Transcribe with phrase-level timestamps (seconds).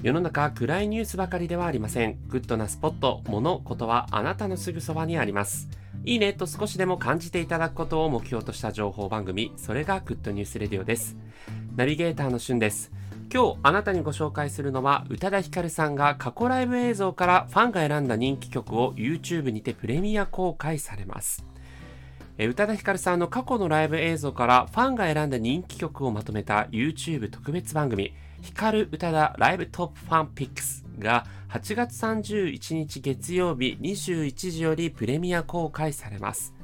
[0.00, 2.18] 世の中暗いニュースばかりではありません。
[2.28, 5.68] グッドなスポット、物、ことはあなたのすぐそばにあります。
[6.04, 11.16] いいねと少しでも感じていただくことを目標とした情報番組、それが Good News Radio です。
[11.74, 12.92] ナビゲーターのしゅんです。
[13.34, 21.44] 今日あなたにご紹介するのは宇多田ヒカルさんが過去ライブ映像からファンが選んだ人気曲を YouTube にてプレミア公開されます。
[22.40, 36.54] 宇多田ヒカルさんの過去のライブ映像からファンが選んだ人気曲をまとめた YouTube 特別番組ヒカル宇多田ライブトップファンピックスが8月31日月曜日21時よりプレミア公開されます。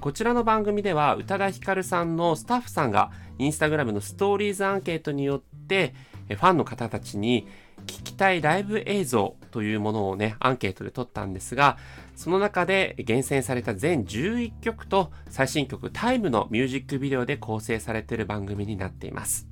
[0.00, 5.94] こちらの番組では宇多田ヒカルさんのスタッフさんがインスタグラムのストーリーズアンケートによって
[6.28, 7.46] ファンの方たちに
[7.86, 11.76] 聞きたいライブ映像というものをね、アンケートで取ったんですが、
[12.16, 19.48] その中で厳選された全11曲と最新曲タイムのミュージックビデオで構成されている番組になっています。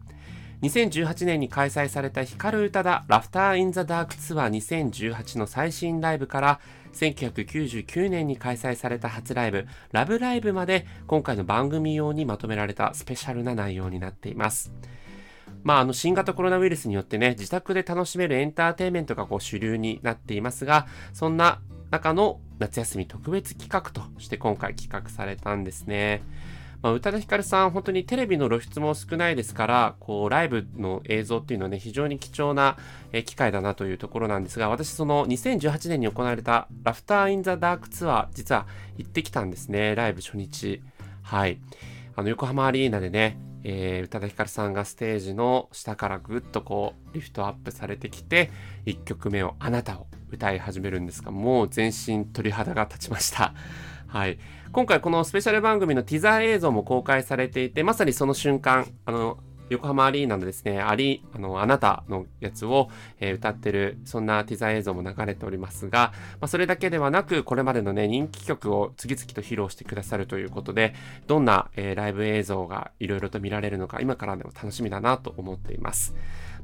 [0.63, 6.61] 2018年に開催された Hikaru Utada Laughter in the Dark Tour 2018の最新ライブから
[6.93, 14.73] 1999年に開催された初ライブ Luv Live まで今回の番組用にまとめられたスペシャルな内容になっています。
[15.63, 21.61] まあ、あの新型コロナウイルスによってね、自宅で楽しめるエンターテインメントがこう主流になっていますが、そんな
[21.91, 26.23] 中の夏休み特別企画として今回企画されたんですね。
[26.83, 32.77] まあ、宇多田ヒカルさん、本当にテレビの露出も少ないですから、こう、ライブの映像っていうのはね、非常に貴重な
[33.25, 38.67] 機会だなというところなんですが、私、その2018年に行われた Laughter in the Dark ツアー、実は
[38.99, 40.83] 行ってきたんですね、ライブ初日。
[41.23, 41.61] はい。
[42.17, 48.51] あの、横浜アリーナでね、えー、宇多田ヒカルさんがステージの下からぐっとこうリフトアップされてきて
[48.87, 53.55] 1曲目を「あなた」を歌い始めるんですがもう全身鳥肌が立ちました。
[54.09, 54.39] はい、
[54.73, 59.39] 今回このスペシャル番組のティザー映像も公開されていてまさにその瞬間あの
[59.73, 62.89] 横浜アリーナのですね、あり、あの、あなたのやつを、
[63.21, 70.95] え、歌ってる、そんなティザー映像も流れておりますが、まあ、それだけではなく、これまでのね、人気曲を次々と披露してくださるということで、
[71.27, 76.15] どんな、え、ライブ映像がいろいろと見られるのか、今からでも楽しみだなと思っています。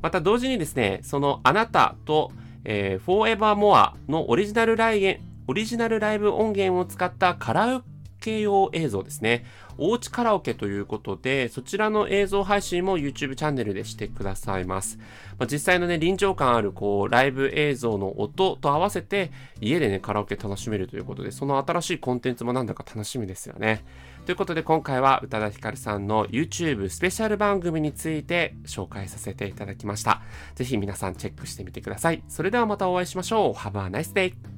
[0.02, 2.30] また同時にですね、そのあなたと、
[2.64, 7.82] えー、Forevermore のオリジナルライオリジナルライブ音源を使ったカラオ
[8.28, 9.44] ケ用映像ですね。
[9.78, 14.98] おうちカラオケということで、そちらの映像配信も YouTube チャンネルでしてくださいます。
[15.38, 19.30] まあ、実際のね、臨場感あるこう、ライブ映像の音と合わせて、
[19.60, 23.84] 家でね、カラオケ楽しめるということで、その新しいコンテンツもなんだか楽しみですよね。
[24.26, 30.22] ということで、今回は宇多田ヒカルさんの YouTube スペシャル番組について紹介させていただきました。
[30.56, 32.22] ぜひ皆さんチェックしてみてください。
[32.28, 33.52] それではまたお会いしましょう。
[33.54, 34.57] Have a nice day!